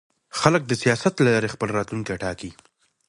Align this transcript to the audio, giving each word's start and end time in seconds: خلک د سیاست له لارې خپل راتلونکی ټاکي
خلک 0.39 0.61
د 0.67 0.71
سیاست 0.81 1.13
له 1.19 1.29
لارې 1.35 1.53
خپل 1.55 1.69
راتلونکی 1.77 2.15
ټاکي 2.23 2.51